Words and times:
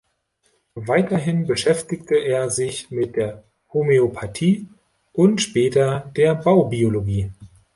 Weiterhin 0.73 1.45
beschäftigte 1.45 2.15
er 2.15 2.49
sich 2.49 2.89
mit 2.89 3.15
der 3.17 3.43
Homöopathie 3.71 4.67
und 5.13 5.41
später 5.43 6.11
der 6.15 6.33
Baubiologie. 6.33 7.29